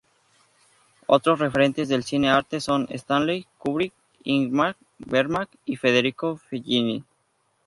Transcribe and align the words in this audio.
Otros 1.05 1.37
referentes 1.37 1.87
del 1.87 2.03
Cine 2.03 2.31
Arte 2.31 2.59
son 2.59 2.87
Stanley 2.89 3.45
Kubrick, 3.59 3.93
Ingmar 4.23 4.75
Bergman 4.97 5.47
y 5.63 5.75
Federico 5.75 6.37
Fellini. 6.37 7.03